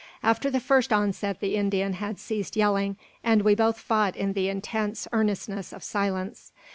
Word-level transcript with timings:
After 0.23 0.49
the 0.49 0.59
first 0.59 0.91
onset 0.91 1.41
the 1.41 1.55
Indian 1.55 1.93
had 1.93 2.17
ceased 2.17 2.55
yelling, 2.55 2.97
and 3.23 3.43
we 3.43 3.53
both 3.53 3.77
fought 3.79 4.15
in 4.15 4.33
the 4.33 4.49
intense 4.49 5.07
earnestness 5.13 5.71
of 5.71 5.83
silence. 5.83 6.51